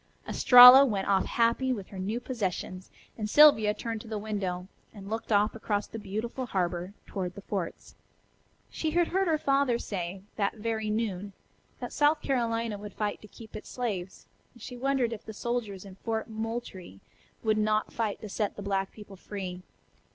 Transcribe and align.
Estralla 0.27 0.83
went 0.83 1.07
off 1.07 1.25
happy 1.25 1.71
with 1.71 1.89
her 1.89 1.99
new 1.99 2.19
possessions, 2.19 2.89
and 3.19 3.29
Sylvia 3.29 3.71
turned 3.75 4.01
to 4.01 4.07
the 4.07 4.17
window, 4.17 4.67
and 4.95 5.11
looked 5.11 5.31
off 5.31 5.53
across 5.53 5.85
the 5.85 5.99
beautiful 5.99 6.47
harbor 6.47 6.93
toward 7.05 7.35
the 7.35 7.43
forts. 7.43 7.93
She 8.71 8.89
had 8.89 9.09
heard 9.09 9.27
her 9.27 9.37
father 9.37 9.77
say, 9.77 10.23
that 10.37 10.55
very 10.55 10.89
noon, 10.89 11.33
that 11.79 11.93
South 11.93 12.19
Carolina 12.23 12.79
would 12.79 12.93
fight 12.95 13.21
to 13.21 13.27
keep 13.27 13.55
its 13.55 13.69
slaves, 13.69 14.25
and 14.55 14.61
she 14.63 14.75
wondered 14.75 15.13
if 15.13 15.23
the 15.23 15.33
soldiers 15.33 15.85
in 15.85 15.93
Fort 15.97 16.27
Moultrie 16.27 16.99
would 17.43 17.59
not 17.59 17.93
fight 17.93 18.21
to 18.21 18.27
set 18.29 18.55
the 18.55 18.63
black 18.63 18.91
people 18.91 19.15
free. 19.15 19.61